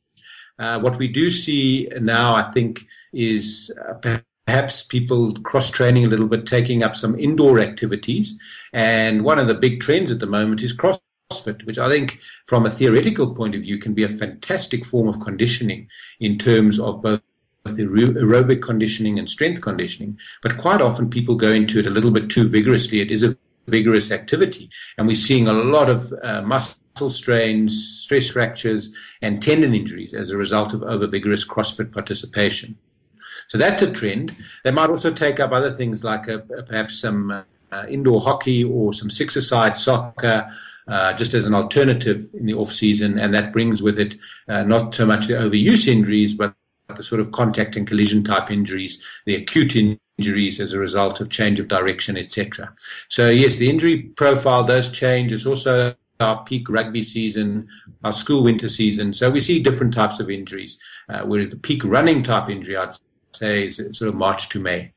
Uh, 0.57 0.79
what 0.79 0.97
we 0.97 1.07
do 1.07 1.29
see 1.29 1.87
now, 2.01 2.33
I 2.33 2.51
think, 2.51 2.85
is 3.13 3.71
uh, 3.87 4.19
perhaps 4.47 4.81
people 4.81 5.33
cross 5.43 5.69
training 5.69 6.05
a 6.05 6.07
little 6.07 6.27
bit, 6.27 6.47
taking 6.47 6.81
up 6.81 6.95
some 6.95 7.19
indoor 7.19 7.59
activities. 7.59 8.35
And 8.73 9.23
one 9.23 9.37
of 9.37 9.47
the 9.47 9.53
big 9.53 9.81
trends 9.81 10.09
at 10.09 10.19
the 10.19 10.25
moment 10.25 10.63
is 10.63 10.73
cross 10.73 10.99
CrossFit, 11.29 11.65
which 11.65 11.77
I 11.77 11.89
think 11.89 12.19
from 12.45 12.65
a 12.65 12.71
theoretical 12.71 13.33
point 13.33 13.55
of 13.55 13.61
view 13.61 13.77
can 13.77 13.93
be 13.93 14.03
a 14.03 14.09
fantastic 14.09 14.85
form 14.85 15.07
of 15.07 15.19
conditioning 15.19 15.87
in 16.19 16.37
terms 16.37 16.79
of 16.79 17.01
both 17.01 17.21
aerobic 17.65 18.61
conditioning 18.61 19.19
and 19.19 19.27
strength 19.27 19.61
conditioning. 19.61 20.17
But 20.41 20.57
quite 20.57 20.81
often 20.81 21.09
people 21.09 21.35
go 21.35 21.51
into 21.51 21.79
it 21.79 21.87
a 21.87 21.89
little 21.89 22.11
bit 22.11 22.29
too 22.29 22.47
vigorously. 22.47 23.01
It 23.01 23.11
is 23.11 23.23
a 23.23 23.37
vigorous 23.67 24.11
activity. 24.11 24.69
And 24.97 25.07
we're 25.07 25.15
seeing 25.15 25.47
a 25.47 25.53
lot 25.53 25.89
of 25.89 26.13
uh, 26.23 26.41
muscle 26.43 27.09
strains, 27.09 28.01
stress 28.03 28.29
fractures, 28.29 28.91
and 29.21 29.41
tendon 29.41 29.73
injuries 29.73 30.13
as 30.13 30.31
a 30.31 30.37
result 30.37 30.73
of 30.73 30.83
over 30.83 31.07
vigorous 31.07 31.45
CrossFit 31.45 31.91
participation. 31.91 32.77
So 33.49 33.57
that's 33.57 33.81
a 33.81 33.91
trend. 33.91 34.35
They 34.63 34.71
might 34.71 34.89
also 34.89 35.13
take 35.13 35.39
up 35.39 35.51
other 35.51 35.73
things 35.73 36.03
like 36.03 36.27
a, 36.27 36.37
uh, 36.57 36.61
perhaps 36.63 36.99
some 36.99 37.43
uh, 37.71 37.85
indoor 37.89 38.21
hockey 38.21 38.63
or 38.63 38.93
some 38.93 39.09
six-a-side 39.09 39.75
soccer 39.75 40.49
uh, 40.87 41.13
just 41.13 41.33
as 41.33 41.45
an 41.45 41.53
alternative 41.53 42.27
in 42.33 42.45
the 42.45 42.53
off 42.53 42.71
season, 42.71 43.19
and 43.19 43.33
that 43.33 43.53
brings 43.53 43.81
with 43.81 43.99
it 43.99 44.15
uh, 44.47 44.63
not 44.63 44.93
so 44.95 45.05
much 45.05 45.27
the 45.27 45.33
overuse 45.33 45.87
injuries, 45.87 46.33
but 46.33 46.53
the 46.95 47.03
sort 47.03 47.19
of 47.19 47.31
contact 47.31 47.75
and 47.75 47.87
collision 47.87 48.23
type 48.23 48.49
injuries, 48.49 49.03
the 49.25 49.35
acute 49.35 49.75
injuries 49.75 50.59
as 50.59 50.73
a 50.73 50.79
result 50.79 51.19
of 51.19 51.29
change 51.29 51.59
of 51.59 51.67
direction, 51.67 52.17
etc. 52.17 52.73
So 53.09 53.29
yes, 53.29 53.57
the 53.57 53.69
injury 53.69 54.03
profile 54.15 54.63
does 54.63 54.89
change. 54.89 55.33
It's 55.33 55.45
also 55.45 55.95
our 56.19 56.43
peak 56.45 56.69
rugby 56.69 57.03
season, 57.03 57.67
our 58.03 58.13
school 58.13 58.43
winter 58.43 58.69
season. 58.69 59.11
So 59.11 59.29
we 59.29 59.39
see 59.39 59.59
different 59.59 59.93
types 59.93 60.19
of 60.19 60.29
injuries, 60.29 60.77
uh, 61.09 61.21
whereas 61.21 61.49
the 61.49 61.57
peak 61.57 61.83
running 61.83 62.23
type 62.23 62.49
injury, 62.49 62.77
I'd 62.77 62.97
say, 63.33 63.65
is 63.65 63.75
sort 63.91 64.09
of 64.09 64.15
March 64.15 64.49
to 64.49 64.59
May. 64.59 64.93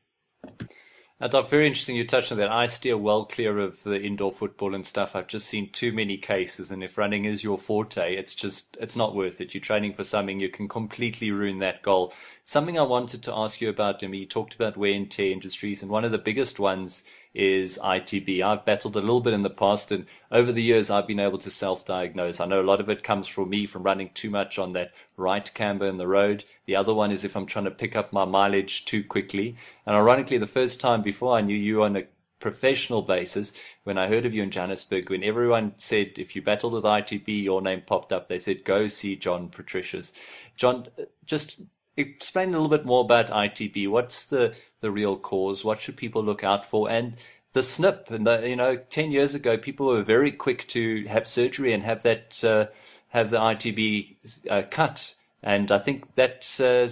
Doc, 1.29 1.49
very 1.49 1.67
interesting 1.67 1.95
you 1.95 2.07
touched 2.07 2.31
on 2.31 2.39
that. 2.39 2.49
I 2.49 2.65
steer 2.65 2.97
well 2.97 3.25
clear 3.25 3.59
of 3.59 3.83
the 3.83 4.01
indoor 4.01 4.31
football 4.31 4.73
and 4.73 4.83
stuff. 4.83 5.15
I've 5.15 5.27
just 5.27 5.47
seen 5.47 5.69
too 5.69 5.91
many 5.91 6.17
cases, 6.17 6.71
and 6.71 6.83
if 6.83 6.97
running 6.97 7.25
is 7.25 7.43
your 7.43 7.59
forte, 7.59 8.15
it's 8.15 8.33
just 8.33 8.75
it's 8.81 8.95
not 8.95 9.13
worth 9.13 9.39
it. 9.39 9.53
You're 9.53 9.61
training 9.61 9.93
for 9.93 10.03
something 10.03 10.39
you 10.39 10.49
can 10.49 10.67
completely 10.67 11.29
ruin 11.29 11.59
that 11.59 11.83
goal. 11.83 12.11
Something 12.43 12.79
I 12.79 12.83
wanted 12.83 13.21
to 13.23 13.35
ask 13.35 13.61
you 13.61 13.69
about, 13.69 14.03
I 14.03 14.07
mean, 14.07 14.21
you 14.21 14.25
talked 14.25 14.55
about 14.55 14.77
wear 14.77 14.93
and 14.93 15.11
tear 15.11 15.31
industries, 15.31 15.83
and 15.83 15.91
one 15.91 16.03
of 16.05 16.11
the 16.11 16.17
biggest 16.17 16.59
ones 16.59 17.03
is 17.33 17.79
ITB. 17.81 18.41
I've 18.41 18.65
battled 18.65 18.95
a 18.95 18.99
little 18.99 19.21
bit 19.21 19.33
in 19.33 19.43
the 19.43 19.49
past, 19.49 19.91
and 19.91 20.05
over 20.31 20.51
the 20.51 20.63
years, 20.63 20.89
I've 20.89 21.07
been 21.07 21.19
able 21.19 21.37
to 21.39 21.51
self 21.51 21.85
diagnose. 21.85 22.39
I 22.39 22.45
know 22.45 22.61
a 22.61 22.63
lot 22.63 22.81
of 22.81 22.89
it 22.89 23.03
comes 23.03 23.27
from 23.27 23.49
me 23.49 23.65
from 23.65 23.83
running 23.83 24.09
too 24.13 24.29
much 24.29 24.59
on 24.59 24.73
that 24.73 24.91
right 25.17 25.51
camber 25.53 25.87
in 25.87 25.97
the 25.97 26.07
road. 26.07 26.43
The 26.65 26.75
other 26.75 26.93
one 26.93 27.11
is 27.11 27.23
if 27.23 27.35
I'm 27.35 27.45
trying 27.45 27.65
to 27.65 27.71
pick 27.71 27.95
up 27.95 28.11
my 28.11 28.25
mileage 28.25 28.85
too 28.85 29.03
quickly. 29.03 29.55
And 29.85 29.95
ironically, 29.95 30.37
the 30.37 30.47
first 30.47 30.79
time 30.79 31.01
before 31.01 31.37
I 31.37 31.41
knew 31.41 31.57
you 31.57 31.83
on 31.83 31.95
a 31.95 32.07
professional 32.39 33.03
basis, 33.03 33.53
when 33.83 33.97
I 33.97 34.07
heard 34.07 34.25
of 34.25 34.33
you 34.33 34.43
in 34.43 34.51
Johannesburg, 34.51 35.09
when 35.09 35.23
everyone 35.23 35.73
said 35.77 36.13
if 36.17 36.35
you 36.35 36.41
battled 36.41 36.73
with 36.73 36.83
ITB, 36.83 37.43
your 37.43 37.61
name 37.61 37.83
popped 37.85 38.11
up, 38.11 38.27
they 38.27 38.39
said 38.39 38.65
go 38.65 38.87
see 38.87 39.15
Jon 39.15 39.49
Patricios. 39.49 40.11
Jon, 40.57 40.87
uh, 40.99 41.03
just 41.25 41.61
explain 41.97 42.49
a 42.49 42.51
little 42.51 42.69
bit 42.69 42.85
more 42.85 43.01
about 43.01 43.27
ITB. 43.27 43.89
What's 43.89 44.25
the, 44.25 44.55
the 44.79 44.91
real 44.91 45.17
cause? 45.17 45.63
What 45.63 45.79
should 45.79 45.97
people 45.97 46.23
look 46.23 46.43
out 46.43 46.65
for? 46.65 46.89
And 46.89 47.15
the 47.53 47.61
SNP, 47.61 48.09
and 48.11 48.25
the, 48.25 48.47
you 48.47 48.55
know, 48.55 48.77
10 48.77 49.11
years 49.11 49.35
ago, 49.35 49.57
people 49.57 49.87
were 49.87 50.03
very 50.03 50.31
quick 50.31 50.67
to 50.69 51.05
have 51.05 51.27
surgery 51.27 51.73
and 51.73 51.83
have 51.83 52.03
that, 52.03 52.43
uh, 52.43 52.67
have 53.09 53.31
the 53.31 53.37
ITB 53.37 54.15
uh, 54.49 54.63
cut. 54.69 55.13
And 55.43 55.71
I 55.71 55.79
think 55.79 56.15
that 56.15 56.47
uh, 56.59 56.87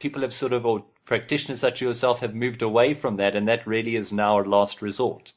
people 0.00 0.22
have 0.22 0.32
sort 0.32 0.52
of, 0.52 0.66
or 0.66 0.84
practitioners 1.04 1.60
such 1.60 1.74
as 1.74 1.80
yourself 1.82 2.20
have 2.20 2.34
moved 2.34 2.62
away 2.62 2.94
from 2.94 3.16
that, 3.16 3.36
and 3.36 3.46
that 3.48 3.66
really 3.66 3.96
is 3.96 4.12
now 4.12 4.40
a 4.40 4.42
last 4.42 4.82
resort. 4.82 5.32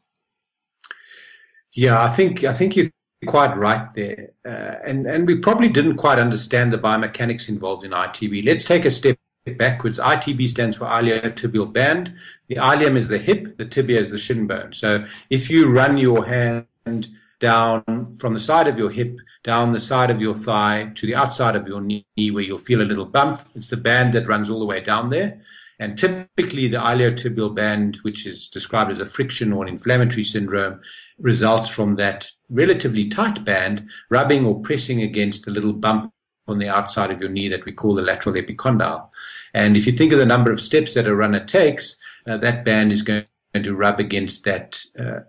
Yeah, 1.74 2.01
I 2.01 2.10
think 2.10 2.43
I 2.43 2.53
think 2.53 2.75
you're 2.75 2.89
quite 3.25 3.55
right 3.57 3.93
there, 3.93 4.31
uh, 4.45 4.75
and 4.86 5.05
and 5.05 5.25
we 5.25 5.39
probably 5.39 5.69
didn't 5.69 5.98
quite 5.98 6.19
understand 6.19 6.72
the 6.72 6.77
biomechanics 6.77 7.50
involved 7.50 7.84
in 7.84 7.91
ITB. 7.91 8.45
Let's 8.45 8.65
take 8.65 8.86
a 8.86 8.91
step 8.91 9.17
backwards. 9.53 10.00
ITB 10.00 10.48
stands 10.48 10.75
for 10.75 10.86
iliotibial 10.86 11.72
band. 11.72 12.13
The 12.48 12.55
ilium 12.55 12.98
is 12.98 13.07
the 13.07 13.17
hip, 13.17 13.57
the 13.57 13.65
tibia 13.65 14.00
is 14.00 14.10
the 14.10 14.17
shin 14.17 14.48
bone. 14.48 14.74
So 14.74 15.05
if 15.29 15.50
you 15.50 15.67
run 15.67 15.98
your 15.98 16.25
hand 16.25 17.07
down 17.39 18.15
from 18.17 18.34
the 18.34 18.39
side 18.39 18.67
of 18.67 18.77
your 18.77 18.89
hip, 18.89 19.19
down 19.43 19.74
the 19.74 19.79
side 19.79 20.10
of 20.10 20.22
your 20.22 20.34
thigh 20.34 20.91
to 20.95 21.05
the 21.05 21.15
outside 21.15 21.55
of 21.55 21.67
your 21.67 21.81
knee, 21.81 22.05
where 22.15 22.43
you'll 22.43 22.57
feel 22.57 22.81
a 22.81 22.84
little 22.84 23.05
bump, 23.05 23.41
it's 23.55 23.67
the 23.67 23.77
band 23.77 24.13
that 24.13 24.27
runs 24.27 24.50
all 24.50 24.60
the 24.60 24.65
way 24.65 24.81
down 24.81 25.10
there. 25.10 25.39
And 25.79 25.98
typically, 25.98 26.67
the 26.67 26.77
iliotibial 26.77 27.53
band, 27.53 27.98
which 28.03 28.25
is 28.25 28.50
described 28.50 28.91
as 28.91 29.00
a 29.00 29.05
friction 29.05 29.51
or 29.51 29.63
an 29.63 29.70
inflammatory 29.70 30.24
syndrome, 30.24 30.79
results 31.20 31.70
from 31.70 31.96
that 31.96 32.32
relatively 32.50 33.08
tight 33.08 33.44
band 33.44 33.88
rubbing 34.10 34.46
or 34.46 34.62
pressing 34.62 35.01
against 35.01 35.48
a 35.48 35.51
little 35.51 35.74
bump 35.74 36.12
on 36.48 36.60
the 36.60 36.70
outside 36.70 37.12
of 37.12 37.20
your 37.20 37.29
knee 37.29 37.50
that 37.50 37.65
we 37.65 37.72
call 37.72 37.96
the 37.96 38.01
lateral 38.01 38.36
epicondyle. 38.36 39.10
And 39.53 39.75
if 39.75 39.86
you 39.86 39.91
think 39.91 40.12
of 40.12 40.20
the 40.20 40.25
number 40.25 40.51
of 40.51 40.62
steps 40.62 40.94
that 40.94 41.08
a 41.08 41.15
runner 41.15 41.44
takes, 41.44 41.98
uh, 42.27 42.38
that 42.38 42.63
band 42.63 42.91
is 42.91 43.01
going 43.01 43.25
to 43.53 43.75
rub 43.75 44.00
against 44.00 44.44
that 44.44 44.82
uh, 45.00 45.22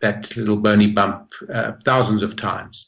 that 0.00 0.36
little 0.36 0.56
bony 0.56 0.86
bump 0.86 1.32
uh, 1.52 1.72
thousands 1.84 2.22
of 2.22 2.36
times. 2.36 2.86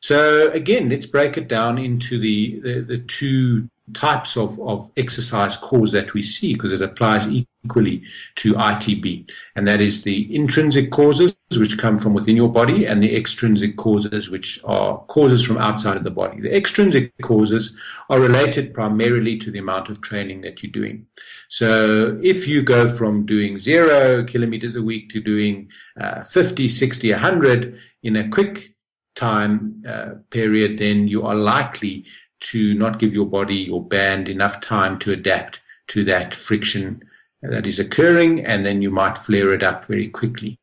So 0.00 0.50
again, 0.50 0.88
let's 0.90 1.06
break 1.06 1.36
it 1.38 1.48
down 1.48 1.78
into 1.78 2.18
the 2.18 2.60
the, 2.60 2.80
the 2.80 2.98
two 2.98 3.68
types 3.94 4.36
of, 4.36 4.58
of 4.60 4.90
exercise 4.96 5.56
cause 5.56 5.92
that 5.92 6.14
we 6.14 6.22
see 6.22 6.52
because 6.52 6.72
it 6.72 6.82
applies 6.82 7.26
equally 7.28 8.02
to 8.36 8.54
ITB. 8.54 9.30
And 9.56 9.66
that 9.66 9.80
is 9.80 10.02
the 10.02 10.34
intrinsic 10.34 10.90
causes, 10.90 11.36
which 11.56 11.78
come 11.78 11.98
from 11.98 12.14
within 12.14 12.36
your 12.36 12.50
body, 12.50 12.86
and 12.86 13.02
the 13.02 13.16
extrinsic 13.16 13.76
causes, 13.76 14.30
which 14.30 14.60
are 14.64 14.98
causes 15.06 15.44
from 15.44 15.58
outside 15.58 15.96
of 15.96 16.04
the 16.04 16.10
body. 16.10 16.40
The 16.40 16.54
extrinsic 16.54 17.12
causes 17.22 17.74
are 18.10 18.20
related 18.20 18.74
primarily 18.74 19.38
to 19.38 19.50
the 19.50 19.58
amount 19.58 19.88
of 19.88 20.00
training 20.00 20.42
that 20.42 20.62
you're 20.62 20.72
doing. 20.72 21.06
So 21.48 22.18
if 22.22 22.46
you 22.46 22.62
go 22.62 22.94
from 22.94 23.26
doing 23.26 23.58
zero 23.58 24.24
kilometers 24.24 24.76
a 24.76 24.82
week 24.82 25.10
to 25.10 25.20
doing 25.20 25.70
uh, 26.00 26.22
50, 26.22 26.68
60, 26.68 27.12
100 27.12 27.78
in 28.02 28.16
a 28.16 28.28
quick 28.28 28.74
time 29.14 29.82
uh, 29.86 30.10
period, 30.30 30.78
then 30.78 31.08
you 31.08 31.26
are 31.26 31.34
likely 31.34 32.06
to 32.40 32.74
not 32.74 32.98
give 32.98 33.14
your 33.14 33.26
body, 33.26 33.56
your 33.56 33.82
band 33.82 34.28
enough 34.28 34.60
time 34.60 34.98
to 35.00 35.12
adapt 35.12 35.60
to 35.88 36.04
that 36.04 36.34
friction 36.34 37.02
that 37.42 37.66
is 37.66 37.78
occurring, 37.78 38.44
and 38.44 38.64
then 38.64 38.82
you 38.82 38.90
might 38.90 39.18
flare 39.18 39.52
it 39.52 39.62
up 39.62 39.84
very 39.86 40.08
quickly. 40.08 40.58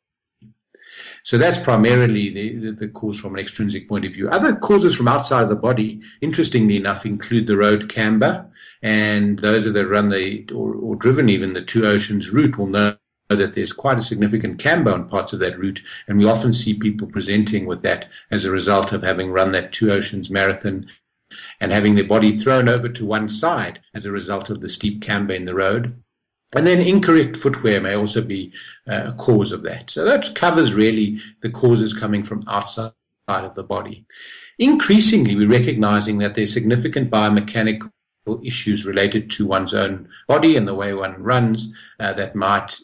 So 1.23 1.37
that's 1.37 1.57
primarily 1.57 2.29
the, 2.29 2.55
the, 2.57 2.71
the, 2.71 2.87
cause 2.87 3.19
from 3.19 3.33
an 3.33 3.39
extrinsic 3.39 3.89
point 3.89 4.05
of 4.05 4.13
view. 4.13 4.29
Other 4.29 4.55
causes 4.55 4.95
from 4.95 5.07
outside 5.07 5.43
of 5.43 5.49
the 5.49 5.55
body, 5.55 5.99
interestingly 6.21 6.77
enough, 6.77 7.05
include 7.05 7.47
the 7.47 7.57
road 7.57 7.89
camber, 7.89 8.45
and 8.83 9.39
those 9.39 9.71
that 9.71 9.87
run 9.87 10.09
the 10.09 10.45
or, 10.53 10.75
or 10.75 10.95
driven 10.95 11.29
even 11.29 11.53
the 11.53 11.63
two 11.63 11.85
oceans 11.85 12.29
route 12.29 12.57
will 12.57 12.67
know 12.67 12.95
that 13.29 13.53
there's 13.53 13.73
quite 13.73 13.97
a 13.97 14.03
significant 14.03 14.59
camber 14.59 14.91
on 14.91 15.09
parts 15.09 15.33
of 15.33 15.39
that 15.39 15.57
route, 15.57 15.81
and 16.07 16.17
we 16.17 16.25
often 16.25 16.53
see 16.53 16.75
people 16.75 17.07
presenting 17.07 17.65
with 17.65 17.81
that 17.81 18.07
as 18.29 18.45
a 18.45 18.51
result 18.51 18.91
of 18.91 19.01
having 19.01 19.31
run 19.31 19.51
that 19.51 19.71
two 19.71 19.91
oceans 19.91 20.29
marathon 20.29 20.85
and 21.59 21.71
having 21.71 21.95
their 21.95 22.07
body 22.07 22.35
thrown 22.35 22.69
over 22.69 22.89
to 22.89 23.05
one 23.05 23.29
side 23.29 23.79
as 23.93 24.05
a 24.05 24.11
result 24.11 24.49
of 24.49 24.61
the 24.61 24.69
steep 24.69 25.01
camber 25.01 25.33
in 25.33 25.45
the 25.45 25.55
road. 25.55 26.01
And 26.55 26.65
then 26.65 26.79
incorrect 26.79 27.37
footwear 27.37 27.81
may 27.81 27.95
also 27.95 28.21
be 28.21 28.53
uh, 28.87 29.05
a 29.07 29.13
cause 29.13 29.51
of 29.51 29.63
that. 29.63 29.89
So 29.89 30.05
that 30.05 30.35
covers 30.35 30.73
really 30.73 31.19
the 31.41 31.49
causes 31.49 31.93
coming 31.93 32.23
from 32.23 32.43
outside 32.47 32.93
of 33.27 33.55
the 33.55 33.63
body. 33.63 34.05
Increasingly, 34.59 35.35
we're 35.35 35.49
recognizing 35.49 36.19
that 36.19 36.35
there's 36.35 36.53
significant 36.53 37.09
biomechanical 37.09 37.91
issues 38.43 38.85
related 38.85 39.29
to 39.31 39.45
one's 39.45 39.73
own 39.73 40.07
body 40.27 40.55
and 40.55 40.67
the 40.67 40.75
way 40.75 40.93
one 40.93 41.21
runs 41.21 41.73
uh, 41.99 42.13
that 42.13 42.35
might 42.35 42.79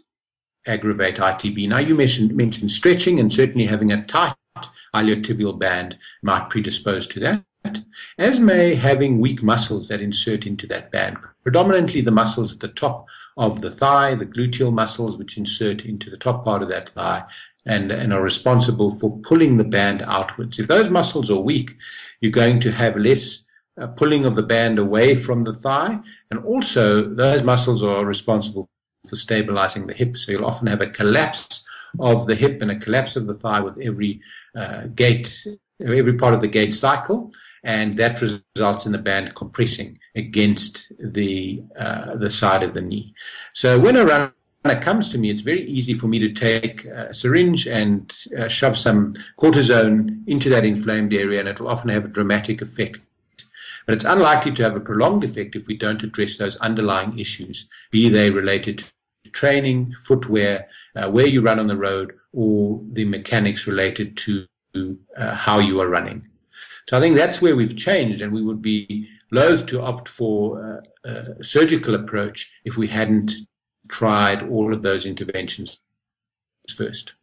aggravate 0.65 1.15
ITB. 1.15 1.69
Now, 1.69 1.79
you 1.79 1.95
mentioned, 1.95 2.35
mentioned 2.35 2.71
stretching, 2.71 3.19
and 3.19 3.31
certainly 3.31 3.65
having 3.65 3.91
a 3.91 4.03
tight 4.05 4.35
iliotibial 4.93 5.57
band 5.57 5.97
might 6.21 6.49
predispose 6.49 7.07
to 7.07 7.19
that 7.21 7.43
as 8.17 8.39
may 8.39 8.75
having 8.75 9.19
weak 9.19 9.41
muscles 9.43 9.87
that 9.87 10.01
insert 10.01 10.45
into 10.45 10.67
that 10.67 10.91
band, 10.91 11.17
predominantly 11.43 12.01
the 12.01 12.11
muscles 12.11 12.51
at 12.51 12.59
the 12.59 12.67
top 12.67 13.05
of 13.37 13.61
the 13.61 13.71
thigh, 13.71 14.15
the 14.15 14.25
gluteal 14.25 14.73
muscles 14.73 15.17
which 15.17 15.37
insert 15.37 15.85
into 15.85 16.09
the 16.09 16.17
top 16.17 16.43
part 16.43 16.61
of 16.61 16.69
that 16.69 16.89
thigh 16.89 17.23
and, 17.65 17.91
and 17.91 18.11
are 18.13 18.21
responsible 18.21 18.91
for 18.91 19.17
pulling 19.19 19.57
the 19.57 19.63
band 19.63 20.01
outwards. 20.03 20.59
If 20.59 20.67
those 20.67 20.89
muscles 20.89 21.29
are 21.29 21.39
weak, 21.39 21.75
you're 22.19 22.31
going 22.31 22.59
to 22.61 22.71
have 22.71 22.95
less 22.97 23.43
uh, 23.79 23.87
pulling 23.87 24.25
of 24.25 24.35
the 24.35 24.43
band 24.43 24.79
away 24.79 25.15
from 25.15 25.43
the 25.43 25.53
thigh, 25.53 25.99
and 26.29 26.43
also 26.43 27.07
those 27.07 27.43
muscles 27.43 27.83
are 27.83 28.05
responsible 28.05 28.67
for 29.07 29.15
stabilizing 29.15 29.87
the 29.87 29.93
hip. 29.93 30.17
So 30.17 30.31
you'll 30.31 30.45
often 30.45 30.67
have 30.67 30.81
a 30.81 30.87
collapse 30.87 31.63
of 31.99 32.27
the 32.27 32.35
hip 32.35 32.61
and 32.61 32.71
a 32.71 32.79
collapse 32.79 33.15
of 33.15 33.27
the 33.27 33.33
thigh 33.33 33.59
with 33.59 33.79
every 33.79 34.21
uh, 34.55 34.83
gait, 34.93 35.47
every 35.79 36.13
part 36.13 36.33
of 36.33 36.41
the 36.41 36.47
gait 36.47 36.73
cycle 36.73 37.31
and 37.63 37.97
that 37.97 38.21
results 38.21 38.85
in 38.85 38.91
the 38.91 38.97
band 38.97 39.35
compressing 39.35 39.97
against 40.15 40.91
the 40.99 41.63
uh, 41.77 42.15
the 42.15 42.29
side 42.29 42.63
of 42.63 42.73
the 42.73 42.81
knee. 42.81 43.13
So 43.53 43.79
when 43.79 43.95
a 43.95 44.05
runner 44.05 44.81
comes 44.81 45.11
to 45.11 45.17
me, 45.17 45.29
it's 45.29 45.41
very 45.41 45.65
easy 45.65 45.93
for 45.93 46.07
me 46.07 46.19
to 46.19 46.33
take 46.33 46.85
a 46.85 47.13
syringe 47.13 47.67
and 47.67 48.15
uh, 48.37 48.47
shove 48.47 48.77
some 48.77 49.13
cortisone 49.37 50.27
into 50.27 50.49
that 50.49 50.65
inflamed 50.65 51.13
area, 51.13 51.39
and 51.39 51.49
it 51.49 51.59
will 51.59 51.69
often 51.69 51.89
have 51.89 52.05
a 52.05 52.09
dramatic 52.09 52.61
effect. 52.61 52.99
But 53.85 53.95
it's 53.95 54.05
unlikely 54.05 54.53
to 54.53 54.63
have 54.63 54.75
a 54.75 54.79
prolonged 54.79 55.23
effect 55.23 55.55
if 55.55 55.67
we 55.67 55.75
don't 55.75 56.03
address 56.03 56.37
those 56.37 56.55
underlying 56.57 57.17
issues, 57.17 57.67
be 57.91 58.09
they 58.09 58.29
related 58.29 58.79
to 58.79 59.31
training, 59.31 59.93
footwear, 60.05 60.67
uh, 60.95 61.09
where 61.09 61.27
you 61.27 61.41
run 61.41 61.59
on 61.59 61.67
the 61.67 61.77
road, 61.77 62.13
or 62.31 62.79
the 62.91 63.05
mechanics 63.05 63.67
related 63.67 64.17
to 64.17 64.45
uh, 65.17 65.33
how 65.33 65.59
you 65.59 65.81
are 65.81 65.87
running. 65.87 66.25
So 66.91 66.97
I 66.97 66.99
think 66.99 67.15
that's 67.15 67.41
where 67.41 67.55
we've 67.55 67.77
changed, 67.77 68.21
and 68.21 68.33
we 68.33 68.41
would 68.41 68.61
be 68.61 69.07
loath 69.31 69.65
to 69.67 69.81
opt 69.81 70.09
for 70.09 70.83
a, 71.05 71.09
a 71.09 71.41
surgical 71.41 71.95
approach 71.95 72.51
if 72.65 72.75
we 72.75 72.85
hadn't 72.85 73.31
tried 73.87 74.43
all 74.43 74.73
of 74.73 74.81
those 74.81 75.05
interventions 75.05 75.79
first. 76.75 77.13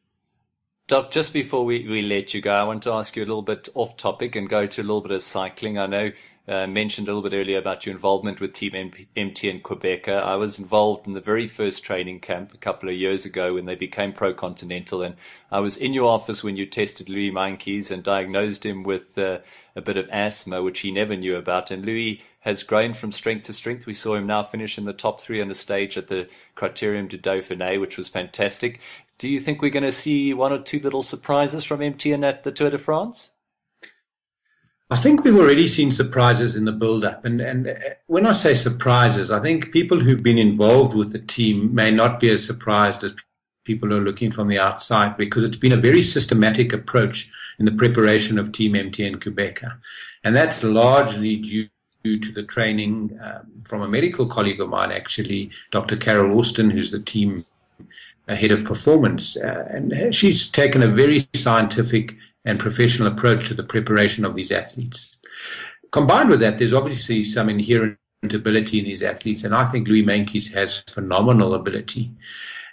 Doc, 0.86 1.10
just 1.10 1.34
before 1.34 1.66
we, 1.66 1.86
we 1.86 2.00
let 2.00 2.32
you 2.32 2.40
go, 2.40 2.50
I 2.50 2.62
want 2.62 2.82
to 2.84 2.92
ask 2.92 3.14
you 3.14 3.24
a 3.24 3.26
little 3.26 3.42
bit 3.42 3.68
off 3.74 3.98
topic 3.98 4.36
and 4.36 4.48
go 4.48 4.64
to 4.64 4.80
a 4.80 4.84
little 4.84 5.02
bit 5.02 5.12
of 5.12 5.20
cycling. 5.22 5.76
I 5.76 5.84
know 5.84 6.12
uh, 6.48 6.66
mentioned 6.66 7.06
a 7.06 7.14
little 7.14 7.28
bit 7.28 7.36
earlier 7.36 7.58
about 7.58 7.84
your 7.84 7.94
involvement 7.94 8.40
with 8.40 8.54
Team 8.54 8.74
M- 8.74 8.90
MTN 9.16 9.60
Qhubeka. 9.60 10.22
I 10.22 10.36
was 10.36 10.58
involved 10.58 11.06
in 11.06 11.12
the 11.12 11.20
very 11.20 11.46
first 11.46 11.82
training 11.82 12.20
camp 12.20 12.54
a 12.54 12.58
couple 12.58 12.88
of 12.88 12.94
years 12.94 13.26
ago 13.26 13.54
when 13.54 13.66
they 13.66 13.74
became 13.74 14.12
Pro 14.12 14.32
Continental, 14.32 15.02
and 15.02 15.16
I 15.52 15.60
was 15.60 15.76
in 15.76 15.92
your 15.92 16.08
office 16.08 16.42
when 16.42 16.56
you 16.56 16.64
tested 16.64 17.08
Louis 17.08 17.30
Meintjes 17.30 17.90
and 17.90 18.02
diagnosed 18.02 18.64
him 18.64 18.82
with 18.82 19.18
uh, 19.18 19.38
a 19.76 19.82
bit 19.82 19.98
of 19.98 20.08
asthma, 20.10 20.62
which 20.62 20.80
he 20.80 20.90
never 20.90 21.16
knew 21.16 21.36
about. 21.36 21.70
And 21.70 21.84
Louis 21.84 22.22
has 22.40 22.62
grown 22.62 22.94
from 22.94 23.12
strength 23.12 23.44
to 23.44 23.52
strength. 23.52 23.84
We 23.84 23.94
saw 23.94 24.14
him 24.14 24.26
now 24.26 24.42
finish 24.42 24.78
in 24.78 24.86
the 24.86 24.92
top 24.94 25.20
three 25.20 25.42
on 25.42 25.48
the 25.48 25.54
stage 25.54 25.98
at 25.98 26.08
the 26.08 26.28
Criterium 26.56 27.08
du 27.08 27.18
Dauphiné, 27.18 27.78
which 27.78 27.98
was 27.98 28.08
fantastic. 28.08 28.80
Do 29.18 29.28
you 29.28 29.38
think 29.38 29.60
we're 29.60 29.70
going 29.70 29.82
to 29.82 29.92
see 29.92 30.32
one 30.32 30.52
or 30.52 30.60
two 30.60 30.78
little 30.78 31.02
surprises 31.02 31.64
from 31.64 31.80
MTN 31.80 32.24
at 32.24 32.44
the 32.44 32.52
Tour 32.52 32.70
de 32.70 32.78
France? 32.78 33.32
I 34.90 34.96
think 34.96 35.22
we've 35.22 35.36
already 35.36 35.66
seen 35.66 35.90
surprises 35.90 36.56
in 36.56 36.64
the 36.64 36.72
build-up, 36.72 37.26
and 37.26 37.40
and 37.42 37.76
when 38.06 38.26
I 38.26 38.32
say 38.32 38.54
surprises, 38.54 39.30
I 39.30 39.40
think 39.40 39.70
people 39.70 40.00
who've 40.00 40.22
been 40.22 40.38
involved 40.38 40.96
with 40.96 41.12
the 41.12 41.18
team 41.18 41.74
may 41.74 41.90
not 41.90 42.18
be 42.20 42.30
as 42.30 42.44
surprised 42.44 43.04
as 43.04 43.12
people 43.64 43.90
who 43.90 43.98
are 43.98 44.08
looking 44.08 44.30
from 44.30 44.48
the 44.48 44.58
outside 44.58 45.14
because 45.18 45.44
it's 45.44 45.56
been 45.56 45.72
a 45.72 45.76
very 45.88 46.02
systematic 46.02 46.72
approach 46.72 47.28
in 47.58 47.66
the 47.66 47.72
preparation 47.72 48.38
of 48.38 48.50
Team 48.50 48.72
MTN 48.72 49.16
Qhubeka. 49.16 49.76
And 50.24 50.34
that's 50.34 50.62
largely 50.62 51.36
due 51.36 51.68
to 52.04 52.32
the 52.32 52.44
training 52.44 53.18
um, 53.22 53.46
from 53.68 53.82
a 53.82 53.88
medical 53.88 54.26
colleague 54.26 54.60
of 54.60 54.70
mine, 54.70 54.90
actually, 54.90 55.50
Dr. 55.70 55.96
Carol 55.96 56.38
Austin, 56.38 56.70
who's 56.70 56.90
the 56.90 57.00
team 57.00 57.44
head 58.26 58.50
of 58.50 58.64
performance. 58.64 59.36
Uh, 59.36 59.68
and 59.70 60.14
she's 60.14 60.48
taken 60.48 60.82
a 60.82 60.88
very 60.88 61.26
scientific 61.34 62.16
and 62.44 62.58
professional 62.58 63.08
approach 63.08 63.48
to 63.48 63.54
the 63.54 63.62
preparation 63.62 64.24
of 64.24 64.34
these 64.34 64.52
athletes. 64.52 65.18
Combined 65.90 66.30
with 66.30 66.40
that, 66.40 66.58
there's 66.58 66.72
obviously 66.74 67.24
some 67.24 67.48
inherent 67.48 67.98
ability 68.22 68.78
in 68.78 68.84
these 68.84 69.02
athletes, 69.02 69.44
and 69.44 69.54
I 69.54 69.66
think 69.70 69.88
Louis 69.88 70.04
Meintjes 70.04 70.52
has 70.52 70.80
phenomenal 70.82 71.54
ability. 71.54 72.10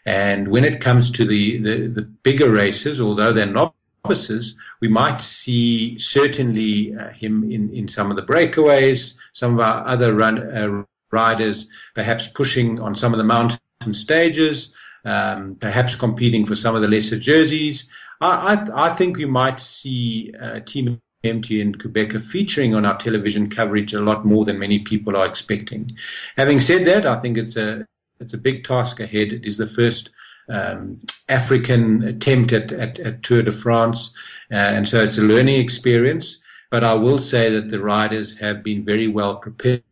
And 0.06 0.48
when 0.50 0.64
it 0.64 0.82
comes 0.82 1.10
to 1.12 1.26
the, 1.26 1.58
the, 1.58 1.88
the 1.88 2.02
bigger 2.02 2.50
races, 2.50 3.02
although 3.02 3.34
they're 3.34 3.46
not 3.46 3.74
novices, 4.06 4.56
we 4.82 4.88
might 4.88 5.22
see 5.22 5.98
certainly 5.98 6.96
uh, 6.96 7.10
him 7.10 7.52
in, 7.52 7.74
in 7.74 7.88
some 7.88 8.12
of 8.12 8.16
the 8.16 8.24
breakaways, 8.24 9.14
some 9.34 9.56
of 9.56 9.60
our 9.60 9.88
other 9.88 10.14
run, 10.14 10.38
uh, 10.38 10.84
riders 11.12 11.68
perhaps 11.96 12.28
pushing 12.28 12.80
on 12.80 12.94
some 12.94 13.14
of 13.14 13.18
the 13.18 13.24
mountain 13.24 13.60
stages, 13.92 14.74
um, 15.06 15.56
perhaps 15.60 15.96
competing 15.96 16.46
for 16.46 16.56
some 16.56 16.76
of 16.76 16.82
the 16.82 16.88
lesser 16.88 17.18
jerseys. 17.18 17.88
I, 18.22 18.56
I, 18.56 18.88
I 18.88 18.90
think 18.96 19.18
we 19.18 19.26
might 19.26 19.60
see 19.60 20.34
uh, 20.42 20.60
Team 20.62 21.02
MTN 21.26 21.78
Qhubeka 21.78 22.22
featuring 22.22 22.76
on 22.76 22.86
our 22.86 22.98
television 22.98 23.50
coverage 23.50 23.94
a 23.94 24.00
lot 24.00 24.26
more 24.26 24.46
than 24.46 24.60
many 24.60 24.80
people 24.80 25.16
are 25.18 25.26
expecting. 25.26 25.90
Having 26.38 26.60
said 26.62 26.86
that, 26.86 27.06
I 27.06 27.20
think 27.20 27.38
it's 27.38 27.58
a 27.58 27.86
it's 28.20 28.34
a 28.34 28.38
big 28.38 28.64
task 28.64 29.00
ahead. 29.00 29.34
It 29.34 29.46
is 29.46 29.58
the 29.58 29.68
first 29.68 30.12
um, 30.48 31.02
African 31.28 32.04
attempt 32.04 32.54
at, 32.54 32.72
at, 32.72 32.98
at, 33.00 33.24
Tour 33.24 33.42
de 33.42 33.52
France, 33.52 34.14
uh, 34.52 34.56
and 34.56 34.88
so 34.88 35.02
it's 35.02 35.18
a 35.18 35.22
learning 35.22 35.60
experience. 35.60 36.38
But 36.72 36.84
I 36.84 36.94
will 36.94 37.20
say 37.20 37.50
that 37.50 37.70
the 37.70 37.80
riders 37.80 38.38
have 38.38 38.64
been 38.64 38.84
very 38.84 39.08
well 39.08 39.36
prepared. 39.38 39.84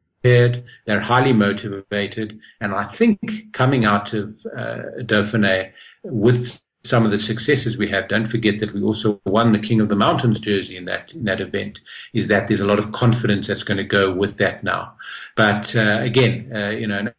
They're 0.86 1.02
highly 1.02 1.34
motivated, 1.34 2.40
and 2.62 2.74
I 2.74 2.86
think 2.86 3.52
coming 3.52 3.84
out 3.84 4.14
of 4.14 4.30
uh, 4.56 4.84
Dauphiné 5.00 5.72
with 6.04 6.62
some 6.86 7.06
of 7.06 7.12
the 7.12 7.20
successes 7.20 7.78
we 7.78 7.88
have, 7.90 8.10
don't 8.10 8.28
forget 8.28 8.60
that 8.60 8.74
we 8.74 8.82
also 8.82 9.22
won 9.26 9.54
the 9.54 9.60
King 9.60 9.80
of 9.80 9.90
the 9.90 9.96
Mountains 9.96 10.40
jersey 10.40 10.76
in 10.76 10.86
that 10.86 11.14
in 11.14 11.24
that 11.24 11.40
event. 11.40 11.80
Is 12.14 12.28
that 12.28 12.48
there's 12.48 12.60
a 12.60 12.66
lot 12.66 12.80
of 12.80 12.92
confidence 12.92 13.48
that's 13.48 13.64
going 13.64 13.78
to 13.78 13.84
go 13.84 14.14
with 14.14 14.38
that 14.38 14.64
now. 14.64 14.96
But 15.36 15.76
uh, 15.76 16.00
again, 16.02 16.52
uh, 16.54 16.70
you 16.70 16.88
know, 16.88 17.00
an 17.00 17.14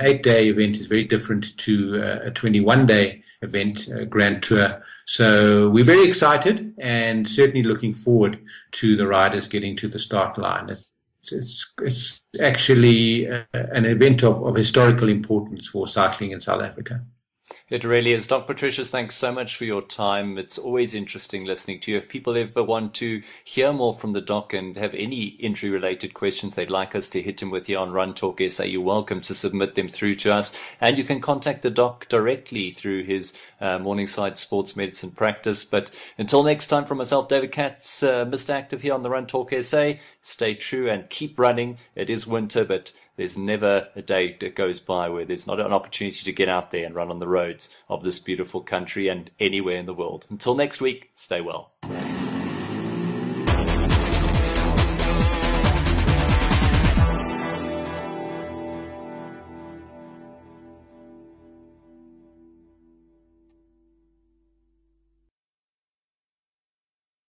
eight 0.00 0.22
day 0.22 0.48
event 0.48 0.76
is 0.76 0.86
very 0.86 1.04
different 1.04 1.56
to 1.58 2.02
uh, 2.02 2.26
a 2.26 2.30
21 2.30 2.86
day 2.86 3.22
event, 3.42 3.88
uh, 3.94 4.04
Grand 4.04 4.42
Tour. 4.42 4.82
So 5.04 5.68
we're 5.68 5.84
very 5.84 6.08
excited 6.08 6.74
and 6.78 7.28
certainly 7.28 7.62
looking 7.62 7.92
forward 7.92 8.38
to 8.72 8.96
the 8.96 9.06
riders 9.06 9.46
getting 9.48 9.76
to 9.76 9.88
the 9.88 9.98
start 9.98 10.38
line. 10.38 10.70
It's, 10.70 10.92
it's, 11.30 11.70
it's 11.82 12.22
actually 12.40 13.30
uh, 13.30 13.44
an 13.52 13.84
event 13.84 14.22
of, 14.22 14.42
of 14.42 14.54
historical 14.54 15.08
importance 15.08 15.68
for 15.68 15.86
cycling 15.86 16.30
in 16.30 16.40
South 16.40 16.62
Africa. 16.62 17.04
It 17.72 17.84
really 17.84 18.12
is. 18.12 18.26
Doc 18.26 18.46
Patricios, 18.46 18.88
thanks 18.88 19.16
so 19.16 19.32
much 19.32 19.56
for 19.56 19.64
your 19.64 19.80
time. 19.80 20.36
It's 20.36 20.58
always 20.58 20.94
interesting 20.94 21.46
listening 21.46 21.80
to 21.80 21.90
you. 21.90 21.96
If 21.96 22.10
people 22.10 22.36
ever 22.36 22.62
want 22.62 22.92
to 22.96 23.22
hear 23.44 23.72
more 23.72 23.94
from 23.96 24.12
the 24.12 24.20
doc 24.20 24.52
and 24.52 24.76
have 24.76 24.92
any 24.92 25.28
injury 25.40 25.70
related 25.70 26.12
questions 26.12 26.54
they'd 26.54 26.68
like 26.68 26.94
us 26.94 27.08
to 27.08 27.22
hit 27.22 27.40
him 27.40 27.50
with 27.50 27.68
here 27.68 27.78
on 27.78 27.90
Run 27.90 28.12
Talk 28.12 28.42
SA, 28.46 28.64
you're 28.64 28.82
welcome 28.82 29.22
to 29.22 29.34
submit 29.34 29.74
them 29.74 29.88
through 29.88 30.16
to 30.16 30.34
us. 30.34 30.52
And 30.82 30.98
you 30.98 31.04
can 31.04 31.22
contact 31.22 31.62
the 31.62 31.70
doc 31.70 32.08
directly 32.10 32.72
through 32.72 33.04
his 33.04 33.32
uh, 33.58 33.78
Morningside 33.78 34.36
Sports 34.36 34.76
Medicine 34.76 35.10
practice. 35.10 35.64
But 35.64 35.90
until 36.18 36.42
next 36.42 36.66
time, 36.66 36.84
from 36.84 36.98
myself, 36.98 37.28
David 37.28 37.52
Katz, 37.52 38.02
uh, 38.02 38.26
Mr. 38.26 38.50
Active 38.50 38.82
here 38.82 38.92
on 38.92 39.02
the 39.02 39.08
Run 39.08 39.26
Talk 39.26 39.50
SA, 39.62 39.94
stay 40.20 40.54
true 40.56 40.90
and 40.90 41.08
keep 41.08 41.38
running. 41.38 41.78
It 41.94 42.10
is 42.10 42.26
winter, 42.26 42.66
but 42.66 42.92
there's 43.22 43.38
never 43.38 43.86
a 43.94 44.02
day 44.02 44.36
that 44.40 44.56
goes 44.56 44.80
by 44.80 45.08
where 45.08 45.24
there's 45.24 45.46
not 45.46 45.60
an 45.60 45.72
opportunity 45.72 46.24
to 46.24 46.32
get 46.32 46.48
out 46.48 46.72
there 46.72 46.84
and 46.84 46.92
run 46.92 47.08
on 47.08 47.20
the 47.20 47.28
roads 47.28 47.70
of 47.88 48.02
this 48.02 48.18
beautiful 48.18 48.60
country 48.60 49.06
and 49.06 49.30
anywhere 49.38 49.76
in 49.76 49.86
the 49.86 49.94
world. 49.94 50.26
Until 50.28 50.56
next 50.56 50.80
week, 50.80 51.12
stay 51.14 51.40
well. 51.40 51.70